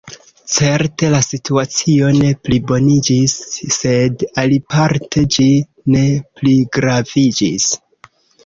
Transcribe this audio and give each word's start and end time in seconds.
Certe 0.51 1.09
la 1.15 1.19
situacio 1.25 2.07
ne 2.21 2.31
pliboniĝis; 2.47 3.35
sed 3.77 4.25
aliparte 4.45 5.27
ĝi 5.37 5.47
ne 5.97 6.07
pligraviĝis. 6.41 7.73